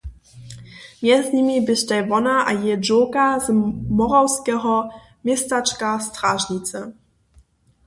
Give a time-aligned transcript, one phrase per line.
[1.01, 3.47] Mjez nimi běštej wona a jeje dźowka z
[3.97, 4.75] morawskeho
[5.25, 6.79] městačka Strážnice.